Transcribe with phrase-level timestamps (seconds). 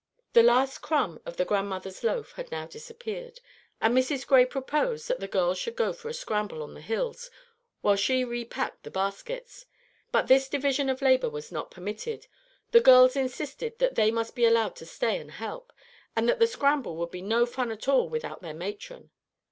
[0.33, 3.39] The last crumb of the Grandmother's loaf had now disappeared,
[3.79, 4.25] and Mrs.
[4.25, 7.29] Gray proposed that the girls should go for a scramble on the hills
[7.81, 9.67] while she repacked the baskets.
[10.11, 12.25] But this division of labor was not permitted.
[12.71, 15.71] The girls insisted that they must be allowed to stay and help,
[16.15, 19.11] and that the scramble would be no fun at all without their matron.